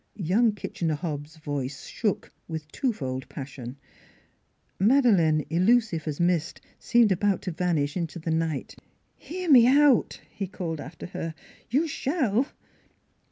[0.17, 3.77] Young Kitchener Hobbs' voice shook with two fold passion:
[4.79, 8.73] Madeleine, illusive as mist, seemed about to vanish into the night.
[9.15, 11.35] "Hear me out!" he called after her....
[11.69, 12.47] "You shall!"